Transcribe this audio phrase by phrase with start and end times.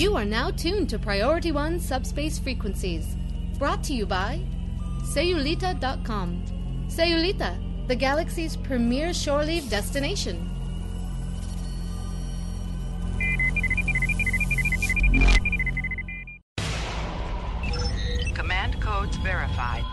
[0.00, 3.16] You are now tuned to Priority One Subspace Frequencies.
[3.58, 4.40] Brought to you by
[5.02, 6.42] Sayulita.com.
[6.88, 10.38] Sayulita, the galaxy's premier shore leave destination.
[18.32, 19.84] Command codes verified.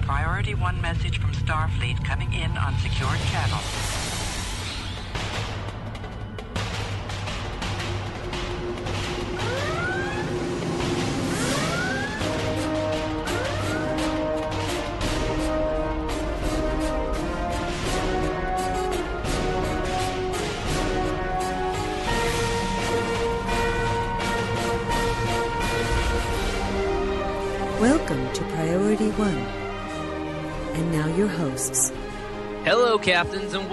[0.00, 3.60] Priority 1 message from Starfleet coming in on secured channel.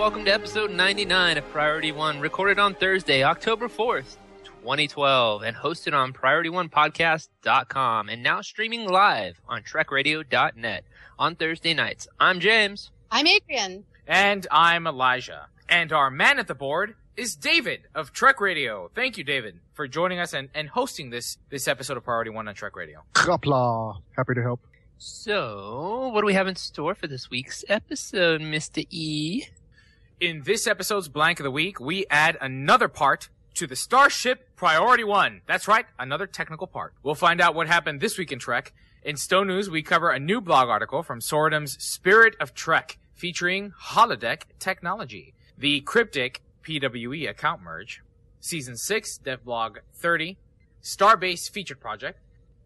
[0.02, 5.94] Welcome to episode 99 of Priority One, recorded on Thursday, October 4th, 2012, and hosted
[5.94, 10.86] on PriorityOnePodcast.com, and now streaming live on TrekRadio.net
[11.20, 12.08] on Thursday nights.
[12.20, 12.90] I'm James.
[13.12, 13.86] I'm Adrian.
[14.08, 15.46] And I'm Elijah.
[15.70, 18.90] And our man at the board is David of Trek Radio.
[18.96, 22.48] Thank you, David, for joining us and, and hosting this this episode of Priority One
[22.48, 23.04] on Trek Radio.
[23.14, 24.02] Qapla'.
[24.18, 24.62] Happy to help.
[24.98, 28.84] So, what do we have in store for this week's episode, Mr.
[28.90, 29.46] E?
[30.22, 35.04] In this episode's blank of the week, we add another part to the Starship Priority
[35.04, 35.42] One.
[35.48, 36.94] That's right, another technical part.
[37.02, 38.72] We'll find out what happened this week in Trek.
[39.02, 43.72] In Stowe News, we cover a new blog article from Soradam's Spirit of Trek, featuring
[43.72, 45.34] holodeck technology.
[45.58, 48.04] The cryptic PWE account merge.
[48.40, 50.38] Season 6, Devblog 30.
[50.84, 52.20] Starbase featured project.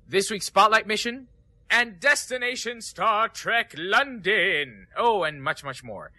[0.10, 1.28] This week's Spotlight mission.
[1.72, 4.88] And Destination Star Trek London.
[4.98, 6.12] Oh, and much, much more.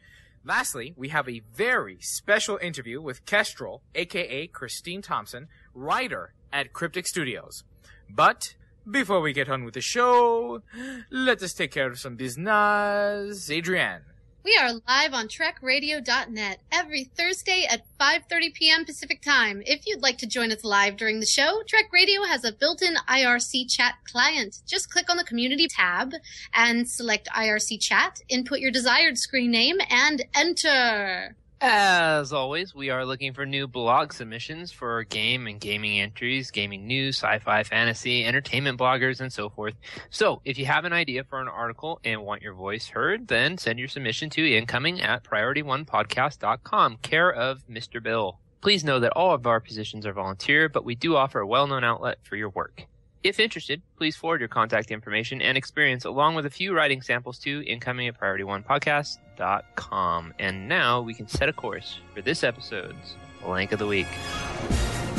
[0.47, 7.09] Lastly, we have a very special interview with Kestrel, aka Christine Thompson, writer at Cryptic
[7.09, 7.65] Studios.
[8.09, 8.55] But
[8.89, 10.63] before we get on with the show,
[11.11, 13.51] let us take care of some business.
[13.51, 14.03] Adrienne.
[14.47, 18.85] We are live on TrekRadio.net every Thursday at 5:30 p.m.
[18.85, 19.61] Pacific Time.
[19.67, 22.95] If you'd like to join us live during the show, Trek Radio has a built-in
[23.09, 24.59] IRC chat client.
[24.65, 26.13] Just click on the Community tab
[26.55, 31.35] and select IRC chat, input your desired screen name, and enter.
[31.59, 36.87] As always, we are looking for new blog submissions for game and gaming entries, gaming
[36.87, 39.73] news, sci-fi, fantasy, entertainment bloggers, and so forth.
[40.11, 43.57] So, if you have an idea for an article and want your voice heard, then
[43.57, 48.03] send your submission to incoming at priorityonepodcast.com, care of Mr.
[48.03, 48.39] Bill.
[48.61, 51.85] Please know that all of our positions are volunteer, but we do offer a well-known
[51.85, 52.85] outlet for your work.
[53.27, 57.41] If interested, please forward your contact information and experience along with a few writing samples
[57.41, 60.35] to incoming at priorityonepodcast.com.
[60.39, 64.07] And now we can set a course for this episode's blank of the week.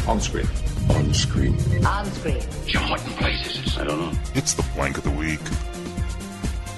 [0.08, 0.48] On screen.
[0.92, 1.58] On screen.
[1.86, 2.42] On screen.
[2.66, 3.78] John, what in place is this?
[3.78, 4.18] I don't know.
[4.36, 5.42] It's the blank of the week.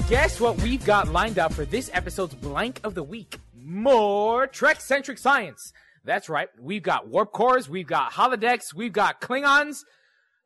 [0.10, 3.38] Guess what we've got lined up for this episode's blank of the week?
[3.56, 5.74] More Trek centric science.
[6.04, 6.50] That's right.
[6.60, 9.84] We've got warp cores, we've got holodecks, we've got Klingons.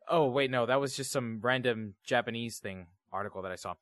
[0.08, 3.74] Oh, wait, no, that was just some random Japanese thing article that I saw.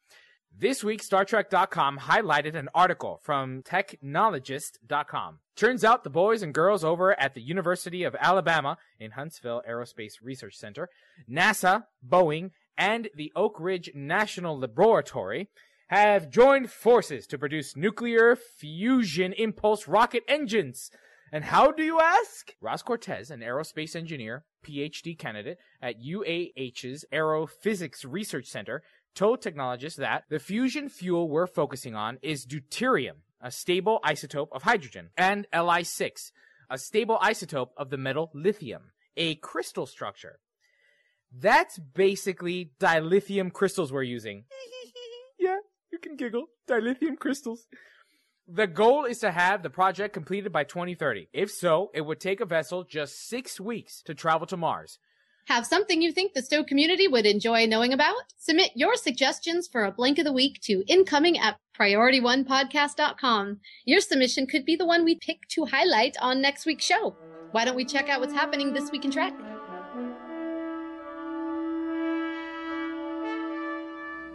[0.56, 5.38] This week, Star StarTrek.com highlighted an article from Technologist.com.
[5.56, 10.14] Turns out the boys and girls over at the University of Alabama in Huntsville Aerospace
[10.22, 10.90] Research Center,
[11.28, 15.48] NASA, Boeing, and the Oak Ridge National Laboratory
[15.88, 20.90] have joined forces to produce nuclear fusion impulse rocket engines.
[21.32, 22.54] And how do you ask?
[22.60, 28.82] Ross Cortez, an aerospace engineer, PhD candidate at UAH's Aerophysics Research Center,
[29.14, 34.62] told technologists that the fusion fuel we're focusing on is deuterium, a stable isotope of
[34.62, 36.32] hydrogen, and Li6,
[36.70, 40.38] a stable isotope of the metal lithium, a crystal structure.
[41.34, 44.44] That's basically dilithium crystals we're using.
[45.38, 45.56] yeah,
[45.90, 46.46] you can giggle.
[46.68, 47.66] Dilithium crystals.
[48.48, 51.28] The goal is to have the project completed by 2030.
[51.32, 54.98] If so, it would take a vessel just six weeks to travel to Mars.
[55.46, 58.32] Have something you think the Stowe community would enjoy knowing about?
[58.36, 63.60] Submit your suggestions for a blank of the week to incoming at priorityonepodcast.com.
[63.84, 67.16] Your submission could be the one we pick to highlight on next week's show.
[67.52, 69.34] Why don't we check out what's happening this week in Trek?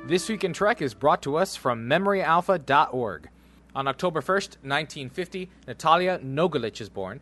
[0.07, 3.29] This Week in Trek is brought to us from MemoryAlpha.org.
[3.77, 7.21] On October 1st, 1950, Natalia Nogulich is born.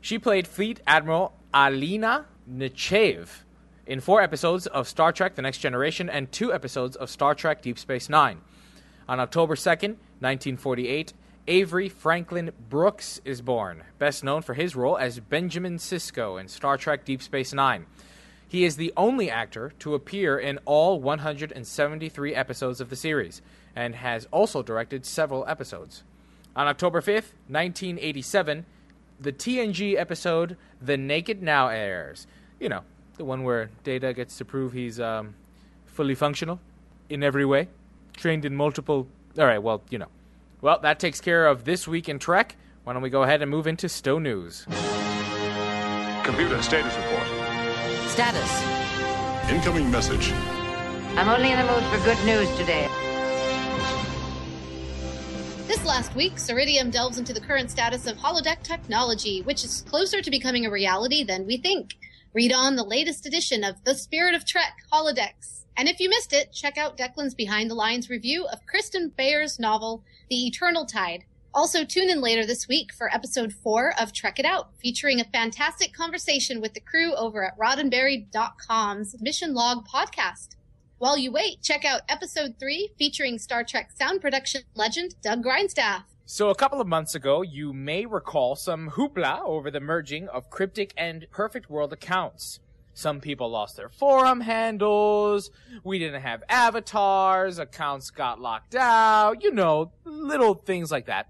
[0.00, 3.42] She played Fleet Admiral Alynna Nechayev
[3.84, 7.62] in four episodes of Star Trek The Next Generation and two episodes of Star Trek
[7.62, 8.42] Deep Space Nine.
[9.08, 11.14] On October 2nd, 1948,
[11.48, 16.76] Avery Franklin Brooks is born, best known for his role as Benjamin Sisko in Star
[16.76, 17.86] Trek Deep Space Nine.
[18.46, 23.42] He is the only actor to appear in all 173 episodes of the series,
[23.78, 26.02] and has also directed several episodes.
[26.56, 28.66] On October 5th, 1987,
[29.20, 32.26] the TNG episode The Naked Now airs.
[32.58, 32.80] You know,
[33.18, 35.36] the one where Data gets to prove he's um,
[35.86, 36.58] fully functional
[37.08, 37.68] in every way,
[38.16, 39.06] trained in multiple.
[39.38, 40.08] All right, well, you know.
[40.60, 42.56] Well, that takes care of this week in Trek.
[42.82, 44.64] Why don't we go ahead and move into Stowe News?
[46.24, 47.28] Computer status report.
[48.08, 49.50] Status.
[49.52, 50.32] Incoming message.
[51.16, 52.88] I'm only in the mood for good news today.
[55.78, 60.20] This last week, Ceridium delves into the current status of holodeck technology, which is closer
[60.20, 61.94] to becoming a reality than we think.
[62.34, 65.66] Read on the latest edition of The Spirit of Trek holodecks.
[65.76, 69.60] And if you missed it, check out Declan's Behind the Lines review of Kirsten Beyer's
[69.60, 71.22] novel, The Eternal Tide.
[71.54, 75.24] Also, tune in later this week for episode four of Trek It Out, featuring a
[75.24, 80.56] fantastic conversation with the crew over at roddenberry.com's Mission Log podcast.
[80.98, 86.02] While you wait, check out episode three featuring Star Trek sound production legend Doug Grindstaff.
[86.26, 90.50] So, a couple of months ago, you may recall some hoopla over the merging of
[90.50, 92.58] Cryptic and Perfect World accounts.
[92.94, 95.52] Some people lost their forum handles,
[95.84, 101.28] we didn't have avatars, accounts got locked out, you know, little things like that.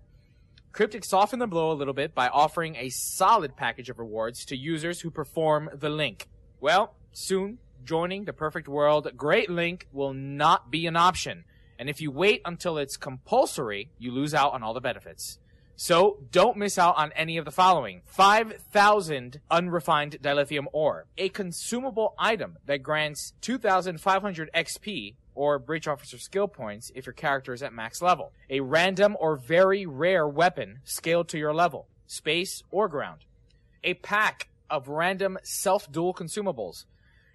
[0.73, 4.56] Cryptic softened the blow a little bit by offering a solid package of rewards to
[4.56, 6.26] users who perform the link.
[6.59, 11.44] Well, soon, joining the Perfect World Great Link will not be an option.
[11.79, 15.38] And if you wait until it's compulsory, you lose out on all the benefits.
[15.75, 18.02] So don't miss out on any of the following.
[18.05, 21.06] 5,000 unrefined dilithium ore.
[21.17, 27.55] A consumable item that grants 2,500 XP or bridge officer skill points if your character
[27.55, 28.32] is at max level.
[28.50, 33.20] A random or very rare weapon scaled to your level, space or ground.
[33.82, 36.84] A pack of random self-dual consumables.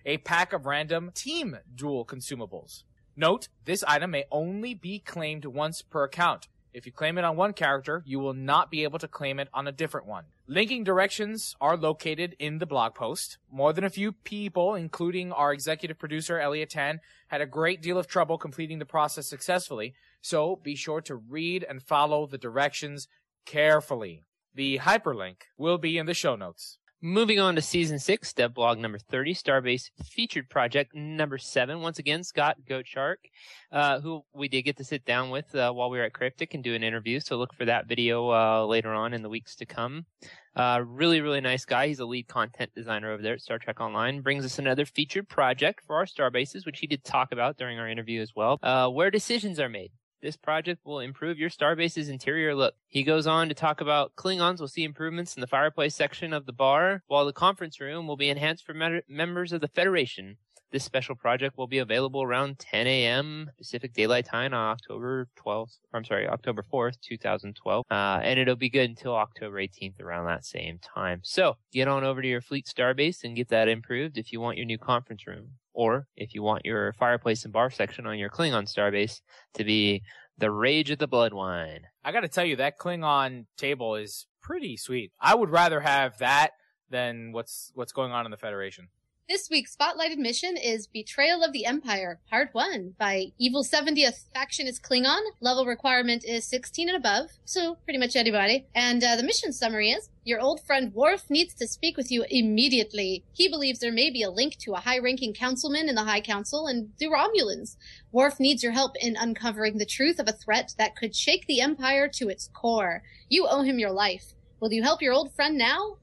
[0.06, 2.84] A pack of random team dual consumables.
[3.16, 6.48] Note, this item may only be claimed once per account.
[6.74, 9.48] If you claim it on one character, you will not be able to claim it
[9.54, 10.26] on a different one.
[10.48, 13.38] Linking directions are located in the blog post.
[13.52, 18.00] More than a few people, including our executive producer Elliot Tan, had a great deal
[18.00, 23.08] of trouble completing the process successfully, so be sure to read and follow the directions
[23.46, 24.24] carefully.
[24.56, 26.80] The hyperlink will be in the show notes.
[27.06, 31.82] Moving on to season six, dev blog number 30, Starbase featured project number seven.
[31.82, 33.18] Once again, Scott Goatshark,
[33.74, 36.54] uh, who we did get to sit down with uh, while we were at Cryptic
[36.54, 37.20] and do an interview.
[37.20, 40.06] So look for that video uh, later on in the weeks to come.
[40.56, 41.88] Uh, really, really nice guy.
[41.88, 44.22] He's a lead content designer over there at Star Trek Online.
[44.22, 47.90] Brings us another featured project for our Starbases, which he did talk about during our
[47.90, 49.92] interview as well, uh, where decisions are made.
[50.24, 52.75] This project will improve your starbase's interior look.
[52.88, 56.46] He goes on to talk about Klingons will see improvements in the fireplace section of
[56.46, 60.38] the bar, while the conference room will be enhanced for me- members of the Federation.
[60.72, 63.52] This special project will be available around 10 a.m.
[63.58, 67.84] Pacific Daylight Time on October 12th, or I'm sorry, October 4th, 2012.
[67.92, 67.94] Uh,
[68.24, 71.20] and it'll be good until October 18th around that same time.
[71.24, 74.56] So get on over to your Fleet Starbase and get that improved if you want
[74.56, 75.50] your new conference room.
[75.74, 79.22] Or if you want your fireplace and bar section on your Klingon Starbase
[79.56, 80.04] to be
[80.38, 81.81] the rage of the blood wine.
[82.04, 85.12] I gotta tell you, that Klingon table is pretty sweet.
[85.20, 86.51] I would rather have that
[86.89, 88.89] than what's what's going on in the Federation.
[89.30, 94.25] This week's spotlighted mission is Betrayal of the Empire, Part 1 by Evil 70th.
[94.34, 95.22] Faction is Klingon.
[95.39, 98.65] Level requirement is 16 and above, so pretty much anybody.
[98.75, 102.25] And uh, the mission summary is Your old friend Worf needs to speak with you
[102.30, 103.24] immediately.
[103.32, 106.22] He believes there may be a link to a high ranking councilman in the High
[106.22, 107.77] Council and the Romulans.
[108.12, 111.62] Worf needs your help in uncovering the truth of a threat that could shake the
[111.62, 113.03] Empire to its core.
[113.30, 114.34] You owe him your life.
[114.60, 115.96] Will you help your old friend now?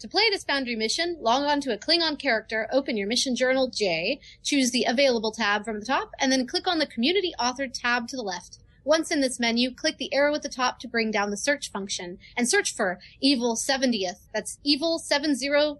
[0.00, 3.66] To play this Foundry mission, log on to a Klingon character, open your mission journal
[3.68, 7.72] J, choose the Available tab from the top, and then click on the Community Authored
[7.74, 8.58] tab to the left.
[8.84, 11.72] Once in this menu, click the arrow at the top to bring down the search
[11.72, 14.20] function, and search for Evil 70th.
[14.32, 15.78] That's Evil 70th.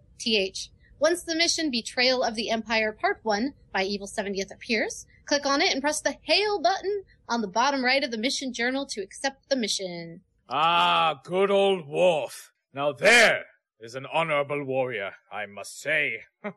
[0.99, 5.63] Once the mission Betrayal of the Empire Part 1 by Evil 70th appears, click on
[5.63, 9.01] it and press the Hail button on the bottom right of the mission journal to
[9.01, 10.23] accept the mission.
[10.49, 12.51] Ah, good old Worf.
[12.75, 13.45] Now there
[13.81, 16.23] is an honorable warrior, I must say.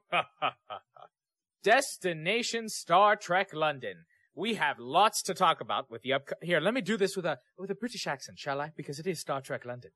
[1.64, 4.06] Destination Star Trek London.
[4.34, 6.30] We have lots to talk about with the up.
[6.42, 8.72] Here, let me do this with a with a British accent, shall I?
[8.76, 9.92] Because it is Star Trek London.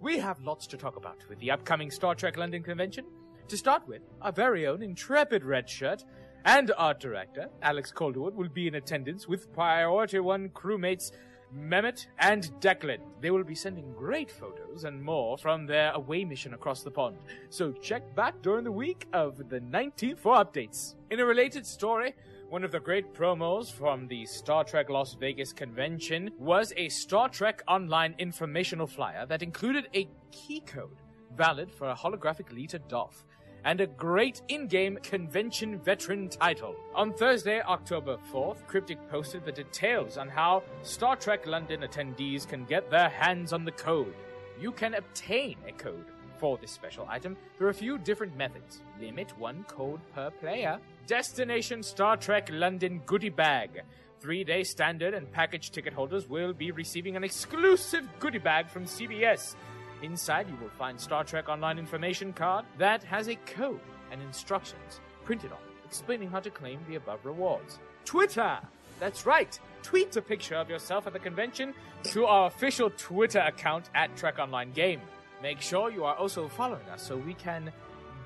[0.00, 3.06] We have lots to talk about with the upcoming Star Trek London convention.
[3.48, 6.04] To start with, our very own intrepid red shirt
[6.44, 11.10] and art director Alex Calderwood will be in attendance with Priority One crewmates
[11.56, 13.00] Mehmet, and Declan.
[13.20, 17.16] They will be sending great photos and more from their away mission across the pond.
[17.50, 20.94] So check back during the week of the 19th for updates.
[21.10, 22.14] In a related story,
[22.48, 27.28] one of the great promos from the Star Trek Las Vegas convention was a Star
[27.28, 30.98] Trek Online informational flyer that included a key code
[31.36, 33.24] valid for a holographic Leeta Doff
[33.64, 36.76] and a great in-game convention veteran title.
[36.94, 42.64] On Thursday, October 4th, Cryptic posted the details on how Star Trek London attendees can
[42.64, 44.14] get their hands on the code.
[44.60, 46.06] You can obtain a code
[46.38, 48.82] for this special item through a few different methods.
[49.00, 50.78] Limit one code per player.
[51.06, 53.82] Destination Star Trek London goodie bag.
[54.20, 58.84] Three day standard and package ticket holders will be receiving an exclusive goodie bag from
[58.84, 59.54] CBS.
[60.02, 65.00] Inside, you will find Star Trek Online information card that has a code and instructions
[65.24, 67.78] printed on it, explaining how to claim the above rewards.
[68.04, 68.58] Twitter!
[69.00, 69.58] That's right!
[69.82, 71.74] Tweet a picture of yourself at the convention
[72.04, 75.00] to our official Twitter account at Trek Online Game.
[75.42, 77.72] Make sure you are also following us so we can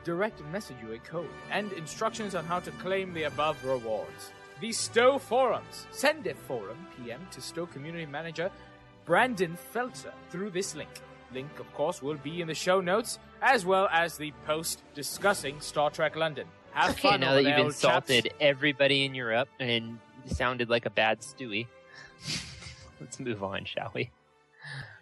[0.05, 4.33] direct message you a code and instructions on how to claim the above rewards.
[4.61, 5.87] The Stowe Forums.
[5.91, 8.51] Send a forum PM to Stowe Community Manager
[9.05, 10.91] Brandon Felter through this link.
[11.33, 15.61] Link, of course, will be in the show notes, as well as the post discussing
[15.61, 16.47] Star Trek London.
[16.73, 18.35] Have Okay, fun now that you've insulted chaps.
[18.41, 21.67] everybody in Europe and sounded like a bad Stewie,
[23.01, 24.11] let's move on, shall we?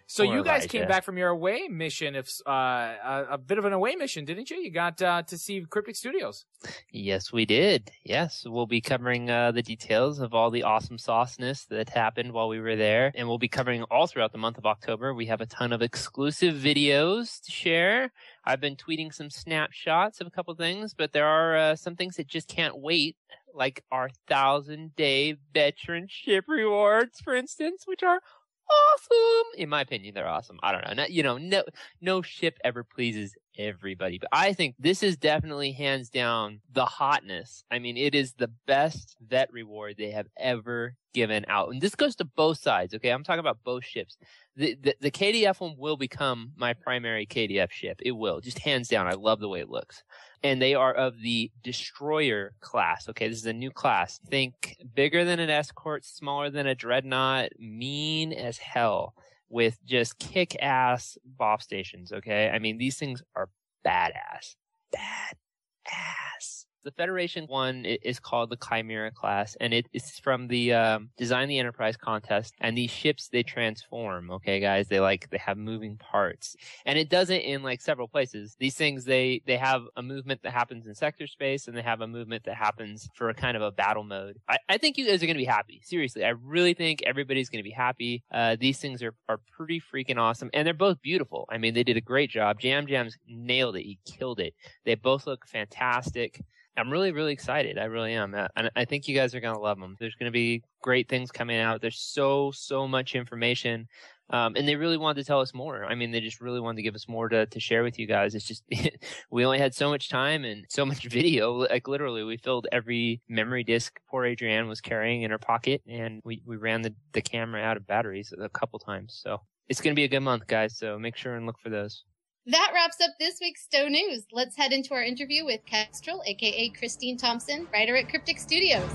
[0.09, 3.65] So you guys came back from your away mission, if uh, a, a bit of
[3.65, 4.57] an away mission, didn't you?
[4.57, 6.45] You got uh, to see Cryptic Studios.
[6.89, 7.91] Yes, we did.
[8.05, 12.47] Yes, we'll be covering uh, the details of all the awesome sauceness that happened while
[12.47, 15.13] we were there, and we'll be covering all throughout the month of October.
[15.13, 18.13] We have a ton of exclusive videos to share.
[18.45, 22.15] I've been tweeting some snapshots of a couple things, but there are uh, some things
[22.15, 23.17] that just can't wait,
[23.53, 28.21] like our thousand day veteranship rewards, for instance, which are
[28.69, 29.59] awesome.
[29.61, 30.59] In my opinion, they're awesome.
[30.63, 30.93] I don't know.
[30.93, 31.63] Not, you know, no,
[32.01, 37.63] no ship ever pleases everybody, but I think this is definitely hands down the hotness.
[37.71, 41.69] I mean, it is the best vet reward they have ever given out.
[41.69, 42.93] And this goes to both sides.
[42.93, 43.09] Okay.
[43.09, 44.17] I'm talking about both ships.
[44.55, 47.99] The, the, the KDF one will become my primary KDF ship.
[48.03, 49.07] It will just hands down.
[49.07, 50.03] I love the way it looks
[50.43, 53.09] and they are of the destroyer class.
[53.09, 54.19] Okay, this is a new class.
[54.27, 59.13] Think bigger than an escort, smaller than a dreadnought, mean as hell
[59.49, 62.11] with just kick ass BOff stations.
[62.11, 63.49] Okay, I mean these things are
[63.85, 64.55] badass,
[64.95, 66.56] badass.
[66.87, 71.49] The Federation one is called the Chimera class, and it is from the um, Design
[71.49, 72.53] the Enterprise contest.
[72.61, 74.31] And these ships they transform.
[74.31, 78.07] Okay, guys, they like they have moving parts and it does it in like several
[78.07, 78.55] places.
[78.57, 81.99] These things they they have a movement that happens in sector space, and they have
[81.99, 84.39] a movement that happens for a kind of a battle mode.
[84.47, 85.81] I, I think you guys are gonna be happy.
[85.83, 88.23] Seriously, I really think everybody's gonna be happy.
[88.31, 91.45] Uh, these things are are pretty freaking awesome, and they're both beautiful.
[91.49, 92.61] I mean, they did a great job.
[92.61, 93.83] Jam Jams nailed it.
[93.83, 94.53] He killed it.
[94.85, 96.41] They both look fantastic.
[96.77, 97.77] I'm really, really excited.
[97.77, 98.35] I really am.
[98.55, 99.95] And I think you guys are going to love them.
[99.99, 101.81] There's going to be great things coming out.
[101.81, 103.87] There's so, so much information.
[104.29, 105.85] Um, and they really wanted to tell us more.
[105.85, 108.05] I mean, they just really wanted to give us more to, to share with you
[108.05, 108.35] guys.
[108.35, 108.63] It's just,
[109.31, 111.53] we only had so much time and so much video.
[111.53, 116.21] Like literally, we filled every memory disk poor Adrienne was carrying in her pocket and
[116.23, 119.19] we, we ran the, the camera out of batteries a couple times.
[119.23, 120.77] So it's going to be a good month, guys.
[120.77, 122.03] So make sure and look for those.
[122.49, 124.23] That wraps up this week's Stowe News.
[124.31, 128.89] Let's head into our interview with Kestrel, aka Christine Thompson, writer at Cryptic Studios.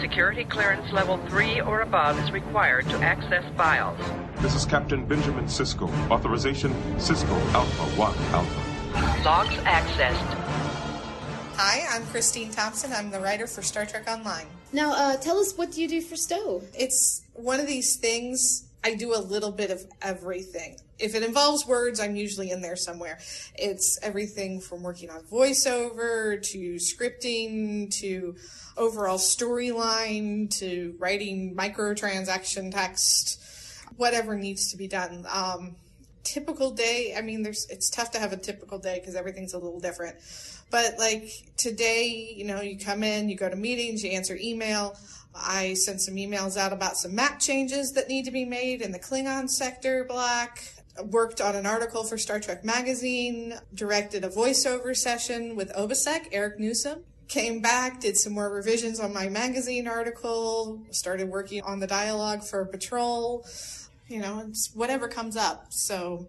[0.00, 4.00] Security clearance level 3 or above is required to access files.
[4.40, 5.88] This is Captain Benjamin Sisko.
[6.10, 9.22] Authorization Sisko Alpha 1 Alpha.
[9.24, 10.34] Logs accessed.
[11.56, 12.92] Hi, I'm Christine Thompson.
[12.92, 14.46] I'm the writer for Star Trek Online.
[14.72, 16.60] Now, uh, tell us what do you do for Stowe?
[16.76, 20.76] It's one of these things, I do a little bit of everything.
[20.98, 23.18] If it involves words, I'm usually in there somewhere.
[23.54, 28.36] It's everything from working on voiceover to scripting to
[28.76, 33.40] overall storyline to writing microtransaction text,
[33.96, 35.24] whatever needs to be done.
[35.32, 35.76] Um,
[36.22, 39.58] typical day, I mean, there's it's tough to have a typical day because everything's a
[39.58, 40.16] little different.
[40.70, 44.96] But like today, you know, you come in, you go to meetings, you answer email.
[45.34, 48.92] I sent some emails out about some map changes that need to be made in
[48.92, 50.60] the Klingon sector block.
[51.02, 56.60] Worked on an article for Star Trek Magazine, directed a voiceover session with Obisek, Eric
[56.60, 57.00] Newsom.
[57.26, 62.44] Came back, did some more revisions on my magazine article, started working on the dialogue
[62.44, 63.44] for Patrol.
[64.06, 65.66] You know, it's whatever comes up.
[65.70, 66.28] So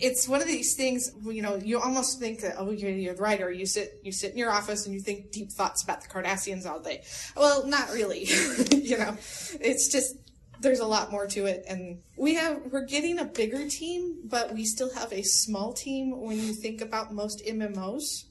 [0.00, 3.50] it's one of these things you know you almost think that oh you're, the writer.
[3.50, 6.66] You sit you sit in your office and you think deep thoughts about the cardassians
[6.66, 7.02] all day.
[7.36, 8.24] Well not really
[8.72, 9.16] you know.
[9.60, 10.16] It's just
[10.60, 11.64] there's a lot more to it.
[11.68, 16.20] And we have we're getting a bigger team but we still have a small team
[16.20, 18.24] when you think about most mmos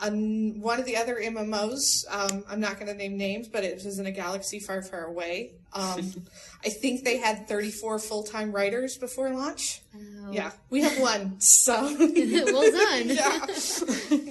[0.00, 3.74] on one of the other mmos um, i'm not going to name names but it
[3.84, 6.12] was in a galaxy far far away um,
[6.64, 9.80] i think they had 34 full-time writers before launch
[10.26, 10.32] Oh.
[10.32, 13.08] yeah we have one so well done.
[13.14, 13.46] Yeah.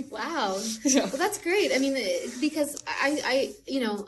[0.10, 0.60] wow.
[0.84, 1.01] Yeah.
[1.05, 1.72] Well, that's great.
[1.74, 1.93] I mean,
[2.41, 4.08] because I, I, you know,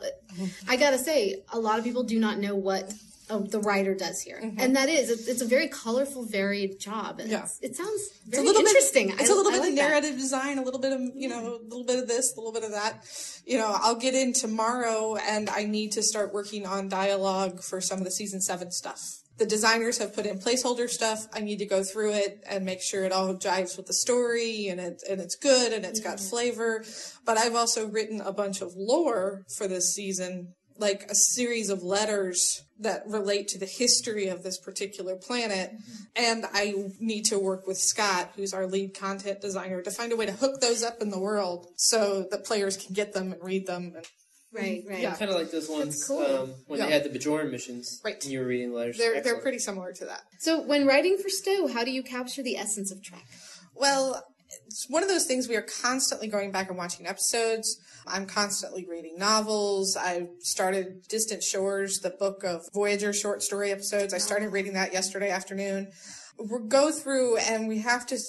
[0.67, 2.91] I gotta say, a lot of people do not know what
[3.29, 7.19] uh, the writer does here, and that is, it's, it's a very colorful, varied job.
[7.19, 7.31] And Mm-hmm.
[7.31, 7.47] Yeah.
[7.69, 9.07] it sounds It's a little interesting.
[9.07, 9.89] Bit, it's I- a little I bit like of that.
[9.89, 12.53] narrative design, a little bit of you know, a little bit of this, a little
[12.53, 13.03] bit of that.
[13.45, 17.81] You know, I'll get in tomorrow, and I need to start working on dialogue for
[17.81, 19.01] some of the season seven stuff.
[19.37, 21.27] The designers have put in placeholder stuff.
[21.33, 24.69] I need to go through it and make sure it all jives with the story
[24.69, 26.85] and it and it's good and it's got flavor.
[27.25, 31.83] But I've also written a bunch of lore for this season like a series of
[31.83, 35.71] letters that relate to the history of this particular planet.
[36.15, 40.15] And I need to work with Scott, who's our lead content designer, to find a
[40.17, 43.41] way to hook those up in the world so that players can get them and
[43.43, 43.93] read them.
[43.95, 44.05] And
[44.53, 44.99] Right, right.
[45.01, 45.13] Yeah.
[45.15, 46.25] Kind of like those ones cool.
[46.25, 46.85] um, when Yeah.
[46.85, 47.99] they had the Bajoran missions.
[48.05, 48.21] Right.
[48.23, 48.97] And you were reading letters.
[48.97, 50.21] they're, they're pretty similar to that.
[50.39, 53.25] So, when writing for Stowe, how do you capture the essence of Trek?
[53.73, 54.23] Well,
[54.65, 57.77] it's one of those things we are constantly going back and watching episodes.
[58.07, 59.97] I'm constantly reading novels.
[59.99, 64.13] I started Distant Shores, the book of Voyager short story episodes.
[64.13, 64.51] I started oh.
[64.51, 65.91] reading that yesterday afternoon.
[66.37, 68.19] We'll go through and we have to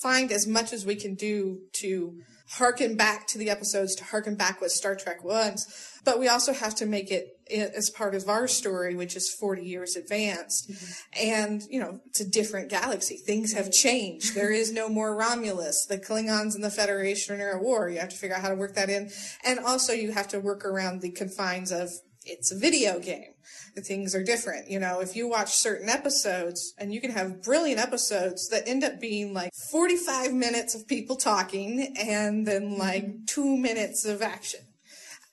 [0.00, 2.18] find as much as we can do to
[2.52, 5.66] harken back to the episodes, to harken back what Star Trek was.
[6.04, 9.62] But we also have to make it as part of our story, which is 40
[9.62, 10.70] years advanced.
[10.70, 11.28] Mm-hmm.
[11.28, 13.16] And, you know, it's a different galaxy.
[13.16, 14.34] Things have changed.
[14.40, 15.84] There is no more Romulus.
[15.86, 17.90] The Klingons and the Federation are at war.
[17.90, 19.10] You have to figure out how to work that in.
[19.44, 21.90] And also you have to work around the confines of
[22.24, 23.34] it's a video game.
[23.74, 24.70] The things are different.
[24.70, 28.84] You know, if you watch certain episodes and you can have brilliant episodes that end
[28.84, 34.60] up being like 45 minutes of people talking and then like two minutes of action.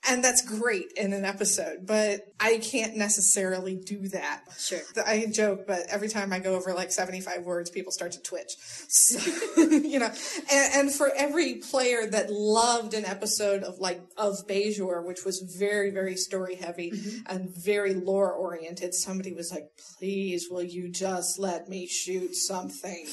[0.10, 4.43] And that's great in an episode, but I can't necessarily do that.
[4.58, 4.80] Sure.
[5.06, 8.56] I joke, but every time I go over like 75 words, people start to twitch.
[8.88, 9.20] So,
[9.62, 10.10] you know,
[10.52, 15.39] and, and for every player that loved an episode of like, of Bajor, which was
[15.58, 17.36] very, very story heavy mm-hmm.
[17.36, 23.08] and very lore oriented, somebody was like, please, will you just let me shoot something?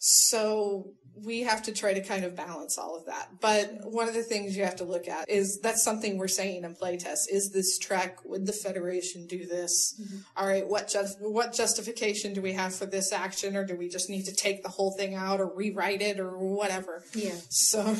[0.00, 3.28] So we have to try to kind of balance all of that.
[3.40, 6.64] But one of the things you have to look at is that's something we're saying
[6.64, 7.28] in playtest.
[7.30, 8.18] Is this Trek?
[8.24, 10.00] Would the Federation do this?
[10.36, 13.88] All right, what just what justification do we have for this action, or do we
[13.88, 17.02] just need to take the whole thing out or rewrite it or whatever?
[17.14, 17.36] Yeah.
[17.48, 17.80] So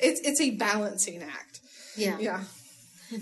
[0.00, 1.60] it's it's a balancing act.
[1.96, 2.18] Yeah.
[2.18, 2.44] Yeah.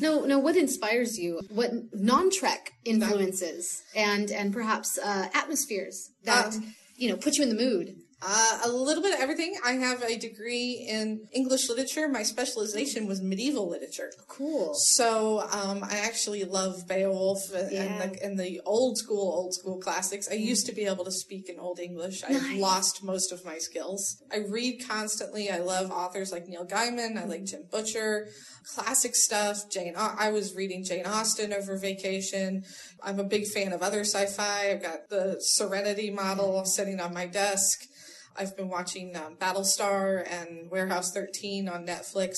[0.01, 0.39] No, no.
[0.39, 1.43] What inspires you?
[1.49, 7.51] What non-Trek influences and and perhaps uh, atmospheres that Um, you know put you in
[7.51, 7.97] the mood?
[8.23, 9.55] Uh, a little bit of everything.
[9.63, 12.09] I have a degree in English literature.
[12.09, 14.11] My specialization was medieval literature.
[14.27, 14.73] Cool.
[14.75, 17.83] So um, I actually love Beowulf and, Yeah.
[17.83, 20.29] and, the, and the old school, old school classics.
[20.31, 22.25] I used to be able to speak in Old English.
[22.25, 24.17] I've lost most of my skills.
[24.33, 25.51] I read constantly.
[25.51, 27.19] I love authors like Neil Gaiman.
[27.19, 28.29] I like Jim Butcher.
[28.75, 29.69] Classic stuff.
[29.71, 29.93] Jane.
[29.97, 32.65] I was reading Jane Austen over vacation.
[33.03, 34.71] I'm a big fan of other sci-fi.
[34.71, 37.83] I've got the Serenity model sitting on my desk.
[38.39, 42.37] I've been watching um, Battlestar and Warehouse 13 on Netflix.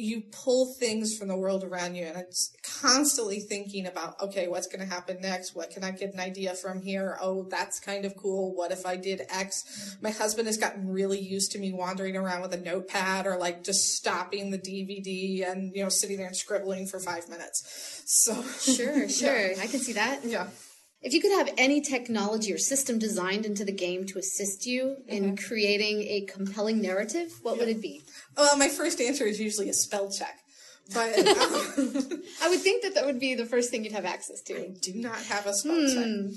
[0.00, 4.68] You pull things from the world around you, and it's constantly thinking about, okay, what's
[4.68, 5.56] going to happen next?
[5.56, 7.18] What can I get an idea from here?
[7.20, 8.54] Oh, that's kind of cool.
[8.54, 9.96] What if I did X?
[10.00, 13.64] My husband has gotten really used to me wandering around with a notepad or like
[13.64, 17.64] just stopping the DVD and, you know, sitting there and scribbling for five minutes.
[18.06, 19.50] So, Sure, sure.
[19.60, 20.24] I can see that.
[20.24, 20.46] yeah.
[21.00, 24.96] If you could have any technology or system designed into the game to assist you
[25.06, 25.46] in mm-hmm.
[25.46, 28.02] creating a compelling narrative, what would it be?
[28.36, 30.40] Well, my first answer is usually a spell check.
[30.92, 31.26] But um,
[32.42, 34.58] I would think that that would be the first thing you'd have access to.
[34.58, 36.04] I do not have a spell check.
[36.04, 36.28] Hmm.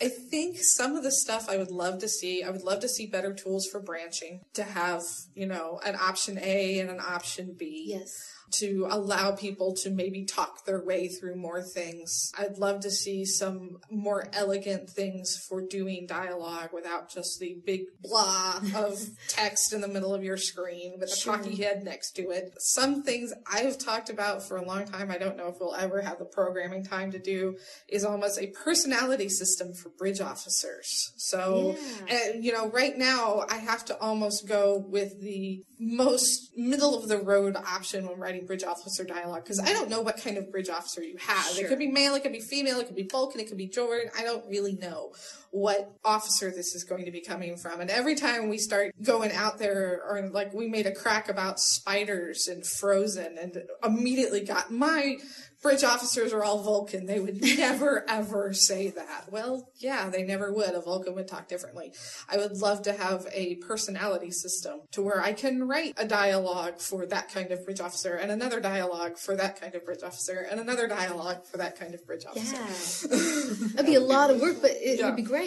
[0.00, 2.88] I think some of the stuff I would love to see, I would love to
[2.88, 5.02] see better tools for branching, to have,
[5.34, 7.84] you know, an option A and an option B.
[7.88, 8.10] Yes.
[8.52, 12.32] To allow people to maybe talk their way through more things.
[12.36, 17.82] I'd love to see some more elegant things for doing dialogue without just the big
[18.00, 22.30] blah of text in the middle of your screen with a talky head next to
[22.30, 22.54] it.
[22.58, 26.00] Some things I've talked about for a long time, I don't know if we'll ever
[26.00, 27.56] have the programming time to do,
[27.88, 31.12] is almost a personality system for bridge officers.
[31.16, 31.76] So,
[32.08, 37.08] and, you know, right now I have to almost go with the most middle of
[37.08, 40.50] the road option when writing bridge officer dialogue because I don't know what kind of
[40.50, 41.44] bridge officer you have.
[41.46, 41.64] Sure.
[41.64, 43.66] It could be male, it could be female, it could be Vulcan, it could be
[43.66, 44.10] Jordan.
[44.18, 45.12] I don't really know
[45.50, 47.80] what officer this is going to be coming from.
[47.80, 51.58] And every time we start going out there, or like we made a crack about
[51.60, 55.16] spiders and Frozen, and immediately got my
[55.60, 57.06] bridge officers are all Vulcan.
[57.06, 59.24] They would never ever say that.
[59.32, 60.70] Well, yeah, they never would.
[60.74, 61.92] A Vulcan would talk differently.
[62.28, 66.80] I would love to have a personality system to where I can write a dialogue
[66.80, 70.46] for that kind of bridge officer and another dialogue for that kind of bridge officer
[70.48, 72.56] and another dialogue for that kind of bridge officer.
[72.56, 73.68] Yeah.
[73.74, 75.06] That'd be a lot of work, but it Yeah.
[75.06, 75.37] would be great.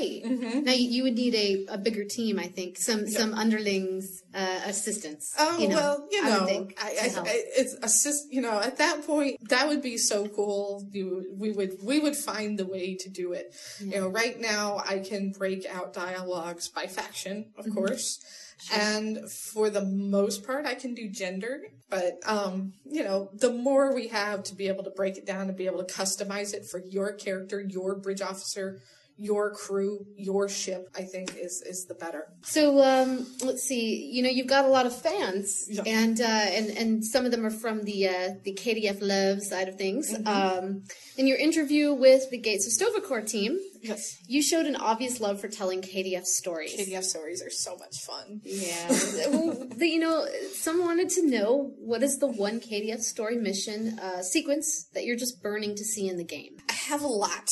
[0.63, 2.77] Now you, you would need a, a bigger team, I think.
[2.77, 5.33] Some some underlings, uh, assistants.
[5.37, 7.21] Oh you know, well, you know, would think, I, I.
[7.27, 8.27] I, it's assist.
[8.31, 10.87] You know, at that point, that would be so cool.
[10.91, 13.53] You, we would, we would find the way to do it.
[13.79, 17.73] You know, right now I can break out dialogues by faction, of Mhm.
[17.73, 18.19] course,
[18.73, 21.61] and for the most part, I can do gender.
[21.89, 25.47] But um, you know, the more we have to be able to break it down
[25.49, 28.79] and be able to customize it for your character, your bridge officer.
[29.17, 32.27] Your crew, your ship, I think is is the better.
[32.41, 34.09] So um, let's see.
[34.11, 37.45] You know, you've got a lot of fans, and uh, and and some of them
[37.45, 40.13] are from the uh, the KDF Love side of things.
[40.13, 40.27] Mm-hmm.
[40.27, 40.83] Um,
[41.17, 44.17] in your interview with the Gates of Sto-Vo-Kor team, Yes.
[44.27, 46.75] you showed an obvious love for telling KDF stories.
[46.75, 48.41] KDF stories are so much fun.
[48.43, 48.87] Yeah.
[49.29, 53.99] well, the, you know, someone wanted to know what is the one KDF story mission
[53.99, 56.57] uh, sequence that you're just burning to see in the game.
[56.69, 57.51] I have a lot.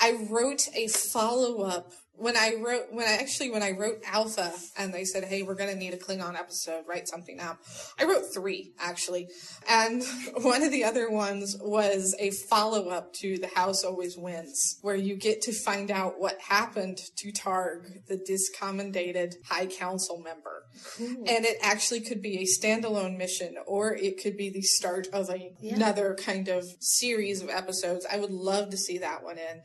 [0.00, 4.52] I wrote a follow up when I wrote when I actually when I wrote Alpha
[4.76, 6.84] and they said, "Hey, we're going to need a Klingon episode.
[6.88, 7.62] Write something up."
[7.98, 9.28] I wrote three actually,
[9.68, 10.02] and
[10.42, 14.96] one of the other ones was a follow up to "The House Always Wins," where
[14.96, 20.64] you get to find out what happened to Targ, the discommendated High Council member,
[20.98, 25.28] and it actually could be a standalone mission or it could be the start of
[25.30, 25.74] a, Yeah.
[25.76, 28.06] another kind of series of episodes.
[28.10, 29.62] I would love to see that one in.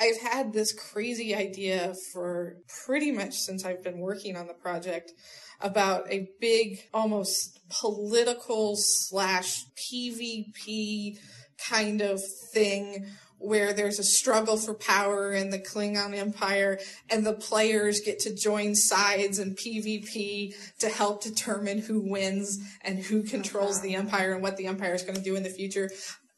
[0.00, 5.12] I've had this crazy idea for pretty much since I've been working on the project
[5.60, 11.18] about a big, almost political slash PvP
[11.68, 12.20] kind of
[12.52, 13.06] thing
[13.42, 16.78] where there's a struggle for power in the Klingon Empire
[17.10, 23.00] and the players get to join sides in PvP to help determine who wins and
[23.00, 24.04] who controls the uh-huh.
[24.04, 25.90] Empire and what the Empire is going to do in the future.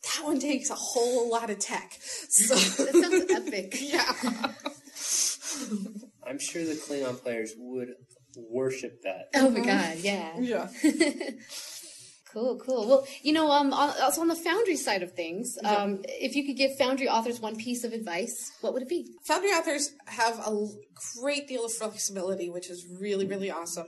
[0.05, 1.99] That one takes a whole lot of tech.
[2.29, 3.77] So That sounds epic.
[3.81, 4.13] yeah.
[6.29, 7.89] I'm sure the Klingon players would
[8.37, 9.29] worship that.
[9.35, 10.39] Oh my god, yeah.
[10.39, 10.69] Yeah.
[12.35, 12.89] Cool, cool.
[12.89, 16.57] Well, you know, um, also on the Foundry side of things, um, if you could
[16.57, 19.07] give Foundry authors one piece of advice, what would it be?
[19.29, 20.67] Foundry authors have a
[21.17, 23.87] great deal of flexibility, which is really, really awesome.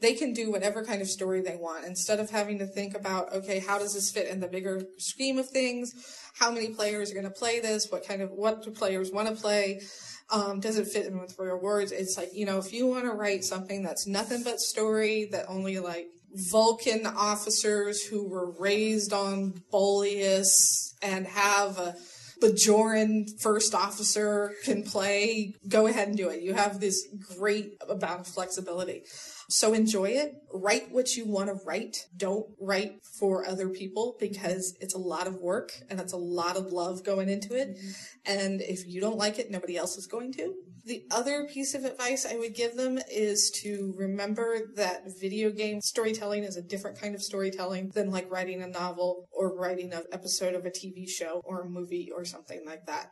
[0.00, 3.32] They can do whatever kind of story they want instead of having to think about,
[3.34, 5.92] okay, how does this fit in the bigger scheme of things?
[6.34, 7.88] How many players are going to play this?
[7.90, 9.82] What kind of, what do players want to play?
[10.30, 11.92] Um, does it fit in with real words?
[11.92, 15.46] It's like, you know, if you want to write something that's nothing but story that
[15.48, 21.96] only like Vulcan officers who were raised on Boleus and have a
[22.40, 26.40] Bajoran first officer can play, go ahead and do it.
[26.40, 29.02] You have this great amount of flexibility.
[29.50, 30.36] So enjoy it.
[30.54, 32.06] Write what you want to write.
[32.16, 36.56] Don't write for other people because it's a lot of work and it's a lot
[36.56, 37.70] of love going into it.
[37.70, 37.90] Mm-hmm.
[38.26, 40.54] And if you don't like it, nobody else is going to.
[40.84, 45.80] The other piece of advice I would give them is to remember that video game
[45.80, 50.04] storytelling is a different kind of storytelling than like writing a novel or writing an
[50.12, 53.10] episode of a TV show or a movie or something like that.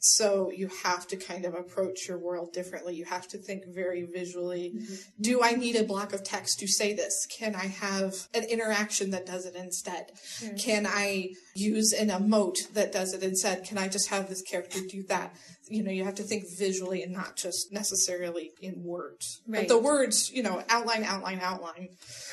[0.00, 2.94] So you have to kind of approach your world differently.
[2.94, 4.72] You have to think very visually.
[4.76, 4.94] Mm-hmm.
[5.20, 7.26] Do I need a block of text to say this?
[7.26, 10.12] Can I have an interaction that does it instead?
[10.58, 13.64] Can I use an emote that does it instead?
[13.64, 15.34] Can I just have this character do that?
[15.68, 19.42] You know, you have to think visually and not just necessarily in words.
[19.46, 19.66] Right.
[19.66, 21.88] But the words, you know, outline, outline, outline.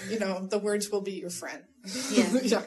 [0.09, 1.63] You know, the words will be your friend.
[2.11, 2.39] Yeah.
[2.43, 2.61] yeah.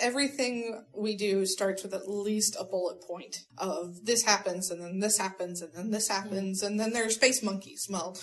[0.00, 5.00] Everything we do starts with at least a bullet point of this happens and then
[5.00, 6.22] this happens and then this mm-hmm.
[6.22, 7.86] happens and then there's space monkeys.
[7.90, 8.16] Well,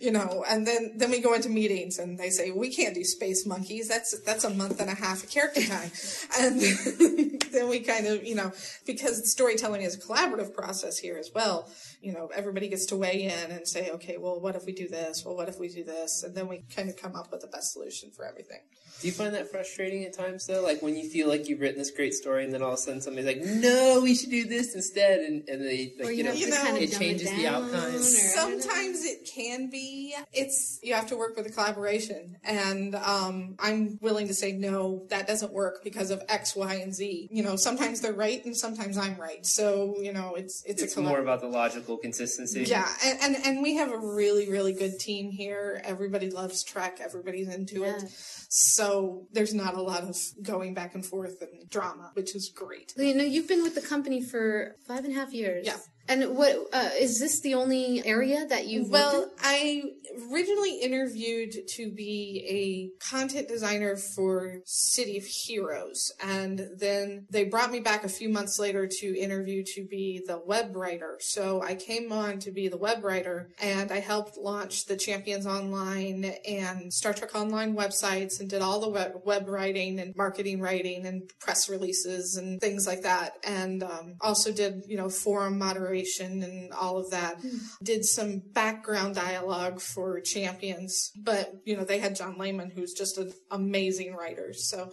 [0.00, 3.04] you know, and then then we go into meetings and they say we can't do
[3.04, 3.88] space monkeys.
[3.88, 5.90] That's that's a month and a half of character time,
[6.40, 6.60] and
[7.52, 8.52] then we kind of, you know,
[8.86, 11.68] because storytelling is a collaborative process here as well.
[12.02, 14.88] You know, everybody gets to weigh in and say, okay, well, what if we do
[14.88, 15.24] this?
[15.24, 16.22] Well, what if we do this?
[16.24, 18.60] And then we kind of come up with the best solution for everything.
[19.00, 20.62] Do you find that frustrating at times though?
[20.62, 22.76] Like when you feel like you've written this great story and then all of a
[22.76, 26.18] sudden somebody's like, "No, we should do this instead," and, and they like, Or you,
[26.18, 27.98] you know, have You know, kind of it changes it the outcome.
[27.98, 30.14] Sometimes it can be.
[30.32, 35.04] It's you have to work with a collaboration, and um, I'm willing to say no,
[35.10, 37.28] that doesn't work because of X, Y, and Z.
[37.32, 39.44] You know, sometimes they're right, and sometimes I'm right.
[39.44, 42.64] So you know, it's it's, It's a collab- more about the logical consistency.
[42.64, 45.80] Yeah, and, and and we have a really really good team here.
[45.84, 46.98] Everybody loves Trek.
[47.02, 48.04] Everybody's into it.
[48.48, 52.92] So there's not a lot of going back and forth and drama, which is great.
[52.96, 55.66] You know, you've been with the company for five and a half years.
[55.66, 55.76] Yeah.
[56.08, 59.84] And what uh, is this the only area that you've Well, worked I
[60.30, 67.70] originally interviewed to be a content designer for City of Heroes, and then they brought
[67.70, 71.18] me back a few months later to interview to be the web writer.
[71.20, 75.46] So I came on to be the web writer, and I helped launch the Champions
[75.46, 80.60] Online and Star Trek Online websites, and did all the web, web writing and marketing
[80.60, 85.58] writing and press releases and things like that, and um, also did you know forum
[85.58, 87.36] moderation and all of that.
[87.82, 93.18] Did some background dialogue for champions but you know they had john layman who's just
[93.18, 94.92] an amazing writer so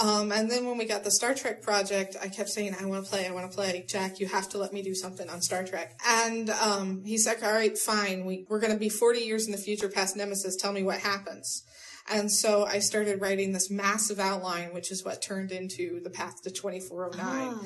[0.00, 3.04] um, and then when we got the Star Trek project, I kept saying, I want
[3.04, 3.84] to play, I want to play.
[3.88, 5.98] Jack, you have to let me do something on Star Trek.
[6.06, 8.24] And um, he's like, all right, fine.
[8.24, 10.56] We, we're going to be 40 years in the future past Nemesis.
[10.56, 11.64] Tell me what happens.
[12.08, 16.42] And so I started writing this massive outline, which is what turned into the path
[16.42, 17.58] to 2409.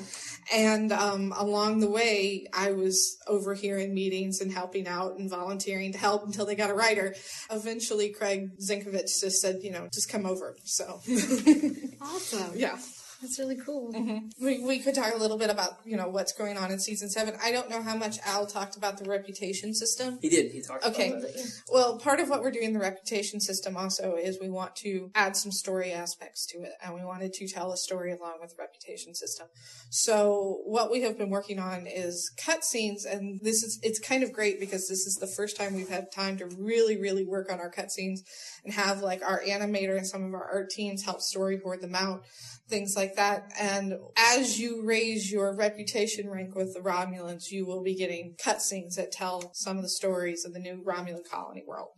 [0.53, 5.97] And um, along the way, I was overhearing meetings and helping out and volunteering to
[5.97, 7.15] help until they got a writer.
[7.51, 10.55] Eventually, Craig Zinkievich just said, you know, just come over.
[10.63, 11.01] So,
[12.01, 12.51] Awesome.
[12.55, 12.77] yeah.
[13.25, 13.91] That's really cool.
[13.91, 14.45] Mm-hmm.
[14.45, 17.09] We, we could talk a little bit about, you know, what's going on in season
[17.09, 17.33] seven.
[17.43, 20.19] I don't know how much Al talked about the reputation system.
[20.21, 20.51] He did.
[20.51, 21.09] He talked Okay.
[21.09, 21.61] about that.
[21.71, 25.35] Well, part of what we're doing the reputation system also is we want to add
[25.35, 28.57] some story aspects to it, and we wanted to tell a story along with the
[28.59, 29.47] reputation system.
[29.89, 34.31] So what we have been working on is cutscenes, and this is it's kind of
[34.31, 37.59] great because this is the first time we've had time to really, really work on
[37.59, 38.19] our cutscenes
[38.65, 42.23] and have like our animator and some of our art teams help storyboard them out
[42.67, 43.51] things like that.
[43.59, 48.95] And as you raise your reputation rank with the Romulans, you will be getting cutscenes
[48.95, 51.89] that tell some of the stories of the new Romulan colony world.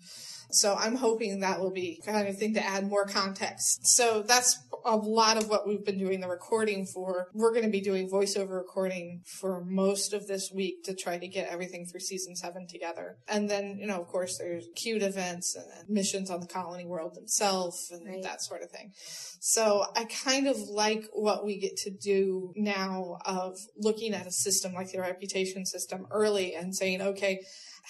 [0.52, 3.80] So I'm hoping that will be kind of thing to add more context.
[3.84, 7.28] So that's a lot of what we've been doing the recording for.
[7.34, 11.28] We're going to be doing voiceover recording for most of this week to try to
[11.28, 13.18] get everything through season seven together.
[13.28, 17.15] And then, you know, of course, there's cute events and missions on the colony world
[17.15, 18.91] themselves and that sort of thing.
[19.39, 24.32] So I kind of like what we get to do now of looking at a
[24.32, 27.39] system like the reputation system early and saying, okay,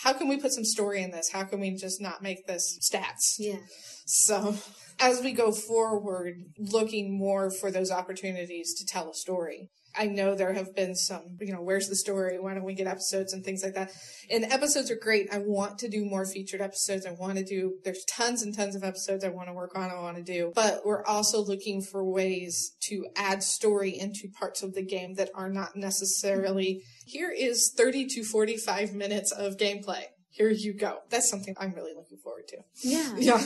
[0.03, 1.31] how can we put some story in this?
[1.31, 3.37] How can we just not make this stats?
[3.39, 3.57] Yeah.
[4.05, 4.55] So
[4.99, 9.69] as we go forward, looking more for those opportunities to tell a story.
[9.97, 12.39] I know there have been some, you know, where's the story?
[12.39, 13.91] Why don't we get episodes and things like that?
[14.29, 15.27] And episodes are great.
[15.31, 17.05] I want to do more featured episodes.
[17.05, 19.89] I want to do, there's tons and tons of episodes I want to work on,
[19.89, 20.51] I want to do.
[20.55, 25.29] But we're also looking for ways to add story into parts of the game that
[25.33, 30.03] are not necessarily, here is 30 to 45 minutes of gameplay.
[30.29, 30.99] Here you go.
[31.09, 32.57] That's something I'm really looking forward to.
[32.83, 33.15] Yeah.
[33.17, 33.41] Yeah.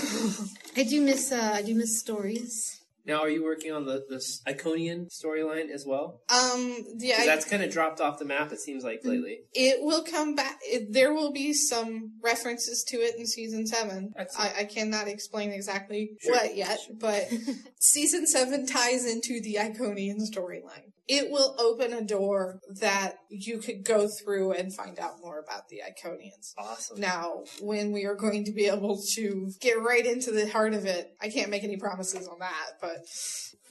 [0.75, 2.80] I do miss uh, I do miss stories.
[3.05, 6.21] Now, are you working on the this Iconian storyline as well?
[6.29, 8.51] Um, yeah, I- that's kind of dropped off the map.
[8.51, 9.39] It seems like lately.
[9.53, 10.59] It will come back.
[10.63, 14.13] It, there will be some references to it in season seven.
[14.37, 16.33] I, I cannot explain exactly Sure.
[16.33, 17.27] what yet, but
[17.79, 20.90] season seven ties into the Iconian storyline.
[21.07, 25.63] It will open a door that you could go through and find out more about
[25.69, 26.53] the Iconians.
[26.57, 26.99] Awesome.
[26.99, 30.85] Now, when we are going to be able to get right into the heart of
[30.85, 32.99] it, I can't make any promises on that, but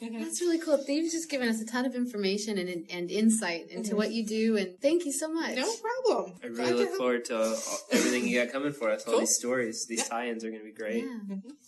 [0.00, 0.82] That's really cool.
[0.86, 3.96] They've just given us a ton of information and and insight into Mhm.
[3.98, 5.56] what you do, and thank you so much.
[5.56, 5.70] no
[6.06, 6.34] problem.
[6.42, 6.98] I really to look help.
[6.98, 7.56] forward to uh,
[7.92, 9.04] everything you got coming for us.
[9.06, 9.20] All Cool.
[9.20, 11.04] these stories, these tie-ins are going to be great.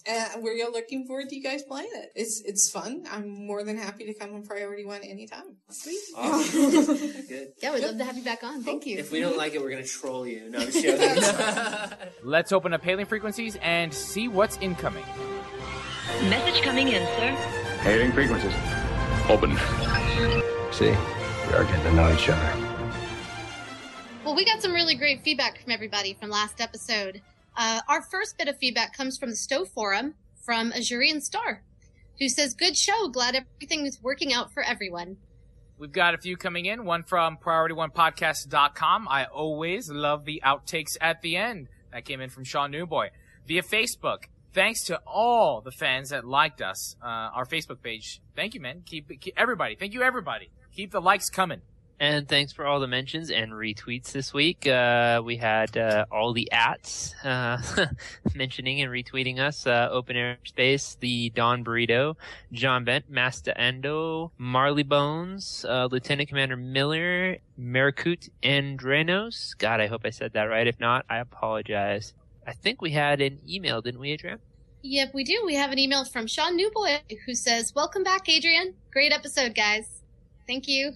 [0.06, 2.10] And we're looking forward to you guys playing it.
[2.14, 3.04] It's it's fun.
[3.10, 5.56] I'm more than happy to come on Priority One anytime.
[5.70, 5.98] Sweet.
[6.16, 6.96] Awesome.
[7.28, 7.52] Good.
[7.62, 8.62] Yeah, we'd love to have you back on.
[8.64, 8.98] Thank you.
[8.98, 10.48] If we don't like it, we're going to troll you.
[10.48, 11.98] No, I'm joking.
[12.22, 15.04] Let's open up hailing frequencies and see what's incoming.
[16.30, 17.61] Message coming in, sir.
[17.82, 18.54] Hailing frequencies.
[19.28, 19.56] Open.
[20.72, 22.68] See, we are getting to know each other.
[24.24, 27.20] Well, we got some really great feedback from everybody from last episode.
[27.56, 30.14] Uh, our first bit of feedback comes from the Stowe Forum
[30.44, 31.64] from Azurian Star,
[32.20, 33.08] who says, Good show.
[33.08, 35.16] Glad everything is working out for everyone.
[35.76, 36.84] We've got a few coming in.
[36.84, 39.08] One from PriorityOnePodcast.com.
[39.08, 41.68] I always love the outtakes at the end.
[41.92, 43.10] That came in from Sean Newboy.
[43.48, 44.26] Via Facebook.
[44.52, 48.20] Thanks to all the fans that liked us, uh, our Facebook page.
[48.36, 48.82] Thank you, man.
[48.84, 49.76] Keep, keep everybody.
[49.76, 50.50] Thank you, everybody.
[50.74, 51.62] Keep the likes coming.
[52.02, 54.66] And thanks for all the mentions and retweets this week.
[54.66, 57.62] Uh, we had uh, all the ats uh,
[58.34, 59.68] mentioning and retweeting us.
[59.68, 62.16] Uh, Open Air Space, the Don Burrito,
[62.50, 69.56] John Bent, Master Endo, Marley Bones, uh, Lieutenant Commander Miller, Marakut Andrenos.
[69.56, 70.66] God, I hope I said that right.
[70.66, 72.14] If not, I apologize.
[72.46, 74.38] I think we had an email, didn't we, Adrian?
[74.82, 75.42] Yep, we do.
[75.46, 78.74] We have an email from Sean Newboy who says, Welcome back, Adrian.
[78.92, 80.02] Great episode, guys.
[80.46, 80.94] Thank you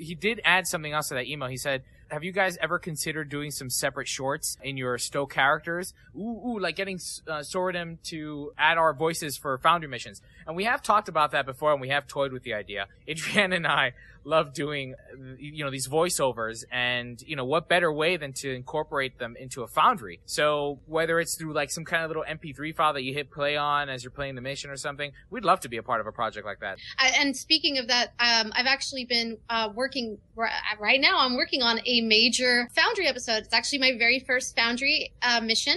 [0.00, 1.48] he did add something else to that email.
[1.48, 5.94] He said, "Have you guys ever considered doing some separate shorts in your Stowe characters?
[6.16, 6.96] Ooh, ooh like getting
[7.28, 11.46] uh, Soradam to add our voices for Foundry missions." And we have talked about that
[11.46, 12.86] before, and we have toyed with the idea.
[13.08, 13.92] Adrian and I
[14.24, 14.94] love doing,
[15.38, 19.62] you know, these voiceovers, and you know, what better way than to incorporate them into
[19.62, 20.20] a Foundry?
[20.26, 23.56] So whether it's through like some kind of little MP3 file that you hit play
[23.56, 26.06] on as you're playing the mission or something, we'd love to be a part of
[26.06, 26.78] a project like that.
[27.18, 31.18] And speaking of that, um, I've actually been uh, working right now.
[31.18, 33.44] I'm working on a major Foundry episode.
[33.44, 35.76] It's actually my very first Foundry uh, mission,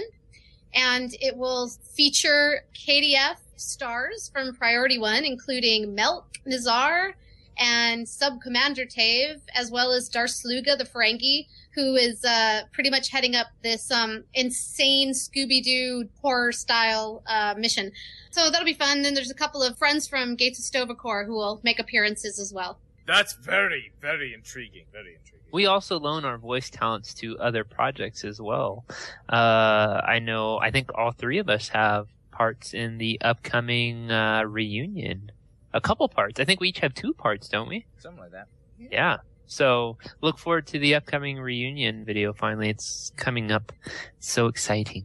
[0.74, 7.14] and it will feature KDF stars from Priority One, including Melk, Nazar,
[7.58, 13.10] and Sub Commander Tave, as well as Darsluga the Ferengi, who is uh, pretty much
[13.10, 17.92] heading up this um, insane Scooby Doo horror style uh, mission.
[18.30, 19.02] So that'll be fun.
[19.02, 22.52] Then there's a couple of friends from Gates of Sto-Vo-Kor who will make appearances as
[22.52, 22.78] well.
[23.06, 24.86] That's very, very intriguing.
[24.92, 25.40] Very intriguing.
[25.52, 28.84] We also loan our voice talents to other projects as well.
[29.28, 34.42] Uh, I know, I think all three of us have parts in the upcoming uh,
[34.42, 35.30] reunion.
[35.74, 36.40] A couple parts.
[36.40, 37.84] I think we each have two parts, don't we?
[37.98, 38.46] Something like that.
[38.78, 39.18] Yeah.
[39.46, 42.32] So look forward to the upcoming reunion video.
[42.32, 43.72] Finally, it's coming up.
[44.16, 45.04] It's so exciting.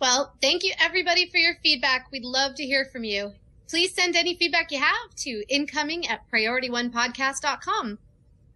[0.00, 2.10] Well, thank you everybody for your feedback.
[2.10, 3.32] We'd love to hear from you.
[3.68, 7.98] Please send any feedback you have to incoming at priorityonepodcast.com.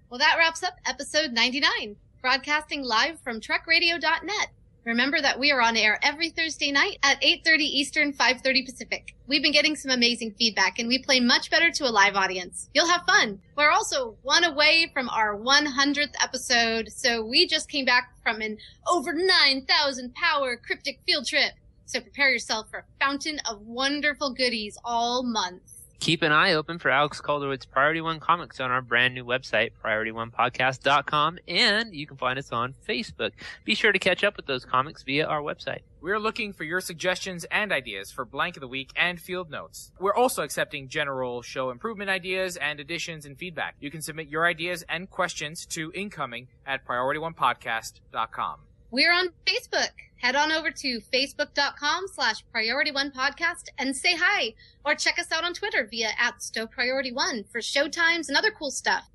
[0.09, 4.49] Well, that wraps up episode 99, broadcasting live from trekradio.net.
[4.85, 9.15] Remember that we are on air every Thursday night at 8.30 Eastern, 5.30 Pacific.
[9.29, 12.69] We've been getting some amazing feedback and we play much better to a live audience.
[12.75, 13.41] You'll have fun.
[13.57, 18.59] We're also one away from our 100th episode, so we just came back from an
[18.89, 21.53] over 9,000 power cryptic field trip.
[21.87, 25.72] So prepare yourself for a fountain of wonderful goodies all month.
[26.03, 29.71] Keep an eye open for Alex Calderwood's Priority One comics on our brand new website,
[29.85, 33.31] PriorityOnePodcast.com, and you can find us on Facebook.
[33.65, 35.83] Be sure to catch up with those comics via our website.
[36.01, 39.93] We're looking for your suggestions and ideas for Blank of the Week and Field Notes.
[40.01, 43.77] We're also accepting general show improvement ideas and additions and feedback.
[43.79, 48.57] You can submit your ideas and questions to incoming at PriorityOnePodcast.com.
[48.91, 49.93] We're on Facebook.
[50.23, 54.55] Head on over to facebook.com slash priority one podcast and say hi.
[54.85, 58.53] Or check us out on Twitter via at Stowe Priority One for showtimes and other
[58.53, 59.11] cool stuff.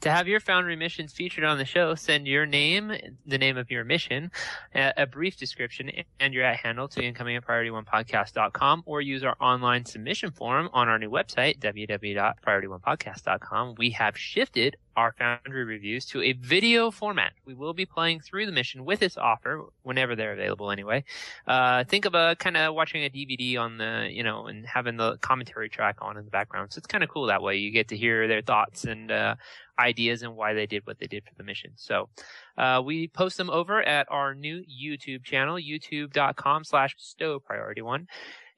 [0.00, 2.90] To have your Foundry missions featured on the show, send your name,
[3.26, 4.30] the name of your mission,
[4.74, 9.84] a, brief description, and your at handle to incoming at priorityonepodcast.com or use our online
[9.84, 13.74] submission form on our new website, www.priorityonepodcast.com.
[13.76, 17.32] We have shifted our Foundry reviews to a video format.
[17.44, 21.04] We will be playing through the mission with its offer whenever they're available anyway.
[21.46, 24.96] Uh, think of a kind of watching a DVD on the, you know, and having
[24.96, 26.72] the commentary track on in the background.
[26.72, 27.56] So it's kind of cool that way.
[27.56, 29.36] You get to hear their thoughts and, uh,
[29.78, 31.72] ideas and why they did what they did for the mission.
[31.76, 32.08] So,
[32.56, 38.06] uh, we post them over at our new YouTube channel, youtube.com slash stow priority one.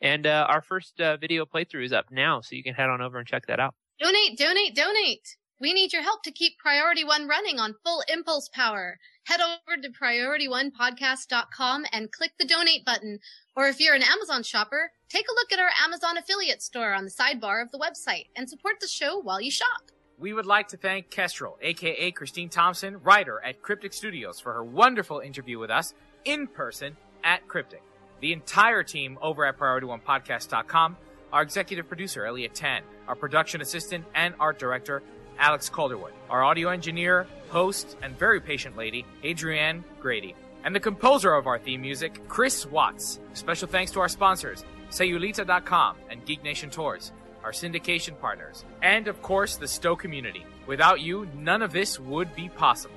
[0.00, 2.40] And, uh, our first, uh, video playthrough is up now.
[2.40, 3.74] So you can head on over and check that out.
[3.98, 5.36] Donate, donate, donate.
[5.60, 8.98] We need your help to keep Priority One running on full impulse power.
[9.24, 13.18] Head over to PriorityOnePodcast.com and click the donate button.
[13.56, 17.04] Or if you're an Amazon shopper, take a look at our Amazon affiliate store on
[17.04, 19.90] the sidebar of the website and support the show while you shop.
[20.16, 24.64] We would like to thank Kestrel, aka Christine Thompson, writer at Cryptic Studios, for her
[24.64, 25.92] wonderful interview with us
[26.24, 27.82] in person at Cryptic.
[28.20, 30.96] The entire team over at PriorityOnePodcast.com,
[31.32, 35.02] our executive producer, Elliot Tan, our production assistant and art director,
[35.38, 41.32] Alex Calderwood, our audio engineer, host, and very patient lady, Adrienne Grady, and the composer
[41.34, 43.20] of our theme music, Chris Watts.
[43.34, 47.12] Special thanks to our sponsors, Sayulita.com and Geek Nation Tours,
[47.44, 50.44] our syndication partners, and of course, the Stowe community.
[50.66, 52.94] Without you, none of this would be possible.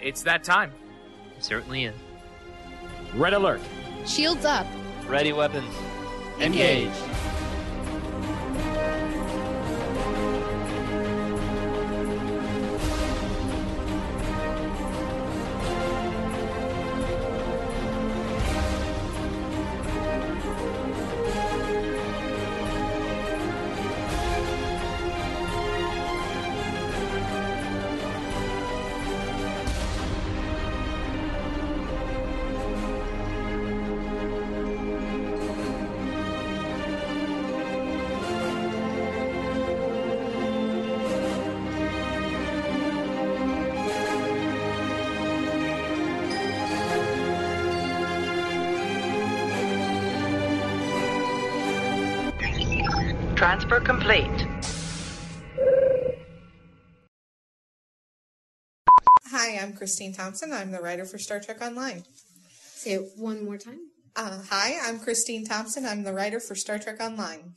[0.00, 0.72] It's that time.
[1.36, 1.94] It certainly is.
[3.14, 3.60] Red alert.
[4.06, 4.66] Shields up.
[5.06, 5.72] Ready weapons.
[6.40, 6.88] Engage.
[6.88, 7.31] Engage.
[53.52, 54.46] Transfer complete.
[59.26, 60.54] Hi, I'm Christine Thompson.
[60.54, 62.02] I'm the writer for Star Trek Online.
[62.48, 63.80] Say it one more time.
[64.16, 65.84] Uh, hi, I'm Christine Thompson.
[65.84, 67.52] I'm the writer for Star Trek Online.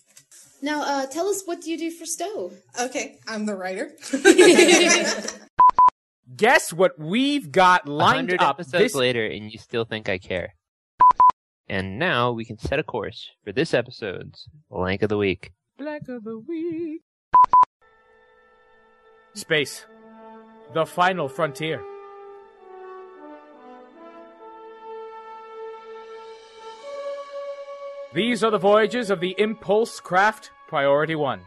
[0.61, 2.51] Now, uh, tell us what do you do for Stowe?
[2.77, 3.91] Okay, I'm the writer.
[6.35, 10.09] Guess what we've got A lined hundred up episodes this later, and you still think
[10.09, 10.55] I care.
[11.69, 15.53] And now we can set a course for this episode's blank of the week.
[15.77, 17.01] Black of the week.
[19.33, 19.85] Space.
[20.73, 21.83] The final frontier.
[28.13, 31.41] These are the voyages of the Impulse craft Priority 1.